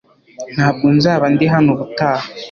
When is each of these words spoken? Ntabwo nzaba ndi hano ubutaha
Ntabwo 0.55 0.85
nzaba 0.97 1.25
ndi 1.33 1.45
hano 1.53 1.69
ubutaha 1.75 2.25